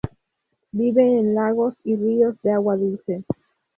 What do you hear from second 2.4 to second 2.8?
de agua